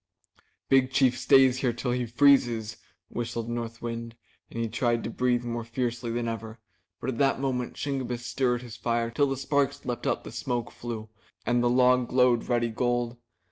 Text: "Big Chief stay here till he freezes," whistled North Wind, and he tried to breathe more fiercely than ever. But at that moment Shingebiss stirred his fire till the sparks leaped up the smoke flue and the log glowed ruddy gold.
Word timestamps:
"Big 0.67 0.89
Chief 0.89 1.15
stay 1.15 1.47
here 1.51 1.71
till 1.71 1.91
he 1.91 2.07
freezes," 2.07 2.77
whistled 3.09 3.47
North 3.47 3.83
Wind, 3.83 4.15
and 4.49 4.59
he 4.59 4.67
tried 4.67 5.03
to 5.03 5.11
breathe 5.11 5.43
more 5.43 5.63
fiercely 5.63 6.09
than 6.09 6.27
ever. 6.27 6.57
But 6.99 7.11
at 7.11 7.17
that 7.19 7.39
moment 7.39 7.77
Shingebiss 7.77 8.25
stirred 8.25 8.63
his 8.63 8.75
fire 8.75 9.11
till 9.11 9.27
the 9.29 9.37
sparks 9.37 9.85
leaped 9.85 10.07
up 10.07 10.23
the 10.23 10.31
smoke 10.31 10.71
flue 10.71 11.09
and 11.45 11.61
the 11.61 11.69
log 11.69 12.07
glowed 12.09 12.49
ruddy 12.49 12.69
gold. 12.69 13.17